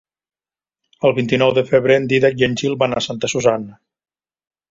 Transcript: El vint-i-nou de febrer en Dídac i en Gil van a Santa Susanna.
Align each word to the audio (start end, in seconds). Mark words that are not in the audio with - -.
El 1.09 1.13
vint-i-nou 1.17 1.51
de 1.57 1.63
febrer 1.67 1.99
en 2.01 2.09
Dídac 2.13 2.41
i 2.43 2.47
en 2.49 2.57
Gil 2.61 2.75
van 2.85 2.97
a 3.01 3.05
Santa 3.09 3.31
Susanna. 3.35 3.77